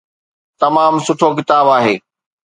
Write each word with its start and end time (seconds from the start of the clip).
تمام 0.61 0.93
سٺو 1.05 1.27
ڪتاب 1.37 1.65
آهي. 1.77 1.95